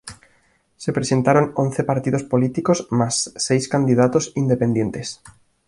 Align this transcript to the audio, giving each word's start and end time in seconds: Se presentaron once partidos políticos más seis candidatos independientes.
Se 0.83 0.91
presentaron 0.97 1.51
once 1.63 1.83
partidos 1.91 2.23
políticos 2.23 2.87
más 2.89 3.15
seis 3.45 3.63
candidatos 3.73 4.31
independientes. 4.33 5.21